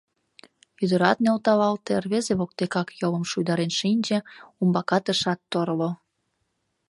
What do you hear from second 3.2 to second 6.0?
шуйдарен шинче, умбакат ышат торло.